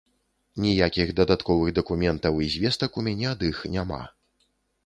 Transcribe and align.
Ніякіх 0.63 1.11
дадатковых 1.19 1.69
дакументаў 1.79 2.41
і 2.47 2.49
звестак 2.57 2.91
у 3.03 3.07
мяне 3.09 3.27
ад 3.33 3.41
іх 3.51 3.61
няма. 3.77 4.01